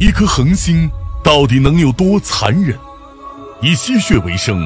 [0.00, 0.88] 一颗恒星
[1.24, 2.78] 到底能有多残忍？
[3.60, 4.64] 以吸血为生，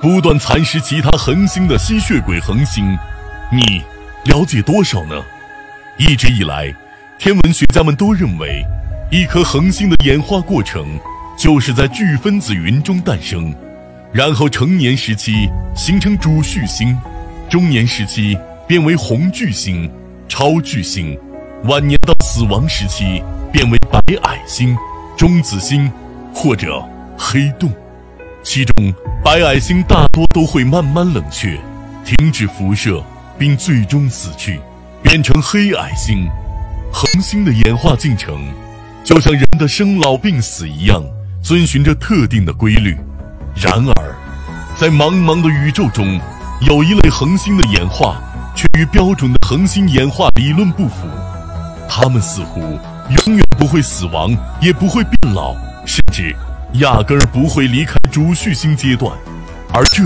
[0.00, 2.96] 不断蚕食其他恒星的吸血鬼恒星，
[3.52, 3.82] 你
[4.24, 5.22] 了解多少呢？
[5.98, 6.74] 一直以来，
[7.18, 8.64] 天文学家们都认为，
[9.10, 10.98] 一颗恒星的演化过程
[11.38, 13.54] 就是在巨分子云中诞生，
[14.14, 16.96] 然后成年时期形成主序星，
[17.50, 18.34] 中年时期
[18.66, 19.90] 变为红巨星、
[20.26, 21.18] 超巨星，
[21.64, 23.22] 晚年到死亡时期
[23.52, 24.74] 变为白矮星、
[25.14, 25.92] 中子星
[26.32, 26.82] 或者
[27.18, 27.70] 黑洞。
[28.42, 31.60] 其中，白矮星大多都会慢慢冷却，
[32.02, 33.04] 停止辐射，
[33.38, 34.58] 并最终死去，
[35.02, 36.26] 变成黑矮星。
[36.90, 38.40] 恒星的演化进程，
[39.04, 41.04] 就像人的生老病死一样，
[41.42, 42.96] 遵循着特定的规律。
[43.54, 44.16] 然而，
[44.78, 46.18] 在茫茫的宇宙中，
[46.62, 48.18] 有一类恒星的演化
[48.56, 51.06] 却与标准的恒星演化理论不符。
[51.92, 56.34] 它们似乎永远不会死亡，也不会变老，甚至……
[56.74, 59.12] 压根儿不会离开主序星阶段，
[59.72, 60.04] 而这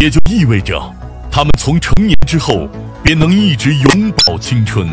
[0.00, 0.92] 也就意味着，
[1.30, 2.68] 它们从成年之后
[3.00, 4.88] 便能一直永葆青春。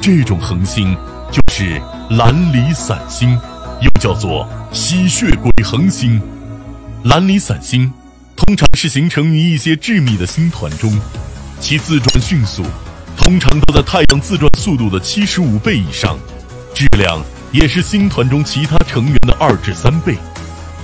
[0.00, 0.96] 这种恒星
[1.30, 3.38] 就是蓝离散星，
[3.80, 6.20] 又叫做吸血鬼恒星。
[7.04, 7.92] 蓝离散星
[8.34, 11.00] 通常是形成于一些致密的星团中，
[11.60, 12.64] 其自转迅速，
[13.28, 16.18] 通常都在太阳自转速度的七十五倍以上，
[16.74, 20.16] 质量也是星团中其他成员的二至三倍。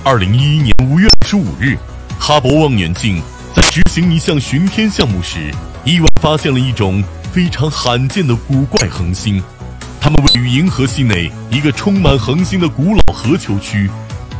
[0.03, 1.75] 二零一一年五月二十五日，
[2.19, 3.19] 哈勃望远镜
[3.55, 5.51] 在执行一项巡天项目时，
[5.83, 9.41] 意外发现了一种非常罕见的古怪恒星。
[9.99, 13.89] 它们位于银河系内一个充满恒星的古老核球区，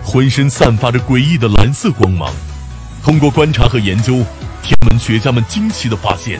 [0.03, 2.31] 浑身散发着诡异的蓝色光芒。
[3.03, 4.23] 通过观察和研究，
[4.61, 6.39] 天文学家们惊奇地发现，